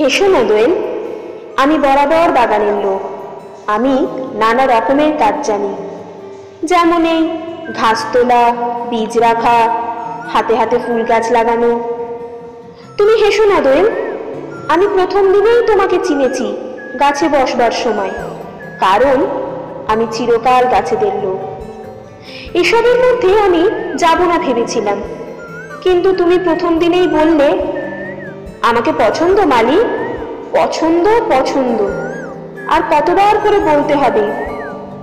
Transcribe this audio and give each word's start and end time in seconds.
হেসো 0.00 0.26
না 0.26 0.42
দোয়েল 0.42 0.72
আমি 1.56 1.78
বরাবর 1.78 2.30
বাগানের 2.32 2.86
লোক। 2.86 3.00
আমি 3.66 4.06
নানা 4.34 4.66
রকমের 4.66 5.12
কাজ 5.18 5.46
জানি। 5.46 5.74
যেমন 6.64 7.06
এই 7.06 7.38
ঘাস 7.76 8.04
তোলা, 8.12 8.52
বীজ 8.90 9.18
রাখা, 9.18 9.82
হাতে 10.32 10.54
হাতে 10.54 10.78
ফুল 10.86 11.04
গাছ 11.04 11.30
লাগানো। 11.30 11.80
তুমি 12.96 13.24
হেসো 13.24 13.44
না 13.44 13.60
দোয়েল 13.60 13.90
আমি 14.68 14.88
প্রথম 14.88 15.32
দিনেই 15.32 15.66
তোমাকে 15.66 15.98
চিনেছি 16.04 16.56
গাছে 17.00 17.28
বসবার 17.28 17.70
সময়। 17.70 18.10
কারণ 18.80 19.26
আমি 19.88 20.06
চিরকাল 20.10 20.64
গাছেদের 20.68 21.14
লোক। 21.14 21.40
এসবের 22.56 22.98
মধ্যে 22.98 23.40
আমি 23.40 23.70
যাব 23.96 24.18
না 24.20 24.38
ভেবেছিলাম। 24.38 25.02
কিন্তু 25.82 26.12
তুমি 26.12 26.38
প্রথম 26.38 26.78
দিনেই 26.78 27.08
বললে 27.08 27.79
আমাকে 28.62 28.92
পছন্দ 28.92 29.40
মালি 29.40 29.78
পছন্দ 30.52 31.08
পছন্দ। 31.28 31.82
আর 32.68 32.80
কতবার 32.90 33.38
করে 33.38 33.58
বলতে 33.60 33.94
হবে? 33.94 34.24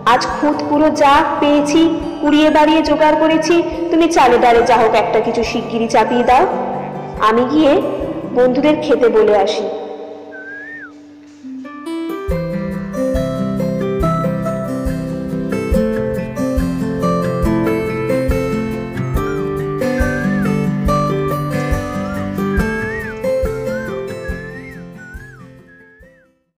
আজ 0.06 0.28
খুঁত 0.28 0.64
পুরো 0.70 0.90
যা 0.90 1.24
পেয়েছি, 1.40 2.00
কুড়িয়ে 2.22 2.50
বাড়িয়ে 2.50 2.82
জোগাড় 2.82 3.16
করেছি, 3.16 3.64
তুমি 3.92 4.08
চালে 4.12 4.38
ডালে 4.38 4.62
যা 4.64 4.78
হোক 4.78 4.96
একটা 4.96 5.20
কিছু 5.20 5.44
শিগগিরি 5.44 5.88
চাপিয়ে 5.88 6.24
দাও। 6.24 6.46
আমি 7.20 7.44
গিয়ে 7.52 7.82
বন্ধুদের 8.34 8.76
খেতে 8.82 9.10
বলে 9.10 9.38
আসি। 9.38 9.64